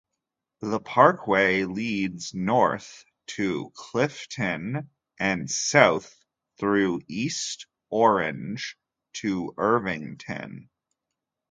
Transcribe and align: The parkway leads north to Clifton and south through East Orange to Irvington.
The 0.61 0.79
parkway 0.79 1.63
leads 1.65 2.33
north 2.33 3.05
to 3.37 3.69
Clifton 3.75 4.89
and 5.19 5.47
south 5.47 6.25
through 6.57 7.03
East 7.07 7.67
Orange 7.91 8.79
to 9.17 9.53
Irvington. 9.59 10.71